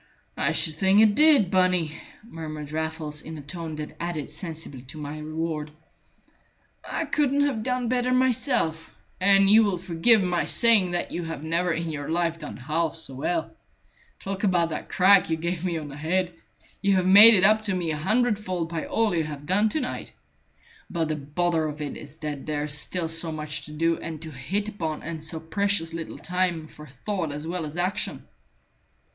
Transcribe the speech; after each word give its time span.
"I 0.35 0.51
should 0.53 0.73
think 0.77 0.99
it 0.99 1.13
did, 1.13 1.51
Bunny," 1.51 1.95
murmured 2.23 2.71
Raffles, 2.71 3.21
in 3.21 3.37
a 3.37 3.41
tone 3.41 3.75
that 3.75 3.95
added 3.99 4.31
sensibly 4.31 4.81
to 4.85 4.97
my 4.97 5.19
reward. 5.19 5.69
"I 6.83 7.05
couldn't 7.05 7.45
have 7.45 7.61
done 7.61 7.87
better 7.87 8.11
myself, 8.11 8.89
and 9.19 9.47
you 9.47 9.63
will 9.63 9.77
forgive 9.77 10.23
my 10.23 10.45
saying 10.45 10.89
that 10.89 11.11
you 11.11 11.21
have 11.25 11.43
never 11.43 11.71
in 11.71 11.91
your 11.91 12.09
life 12.09 12.39
done 12.39 12.57
half 12.57 12.95
so 12.95 13.13
well. 13.13 13.55
Talk 14.19 14.43
about 14.43 14.69
that 14.71 14.89
crack 14.89 15.29
you 15.29 15.37
gave 15.37 15.63
me 15.63 15.77
on 15.77 15.87
the 15.89 15.97
head! 15.97 16.33
You 16.81 16.95
have 16.95 17.05
made 17.05 17.35
it 17.35 17.43
up 17.43 17.61
to 17.65 17.75
me 17.75 17.91
a 17.91 17.97
hundredfold 17.97 18.69
by 18.69 18.85
all 18.87 19.15
you 19.15 19.25
have 19.25 19.45
done 19.45 19.69
to 19.69 19.79
night. 19.79 20.13
But 20.89 21.09
the 21.09 21.15
bother 21.15 21.67
of 21.67 21.79
it 21.79 21.95
is 21.95 22.17
that 22.17 22.47
there's 22.47 22.73
still 22.73 23.07
so 23.07 23.31
much 23.31 23.65
to 23.65 23.71
do, 23.71 23.99
and 23.99 24.19
to 24.23 24.31
hit 24.31 24.67
upon, 24.67 25.03
and 25.03 25.23
so 25.23 25.39
precious 25.39 25.93
little 25.93 26.17
time 26.17 26.67
for 26.67 26.87
thought 26.87 27.31
as 27.31 27.45
well 27.45 27.67
as 27.67 27.77
action." 27.77 28.27